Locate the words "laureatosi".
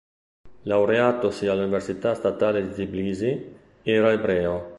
0.63-1.45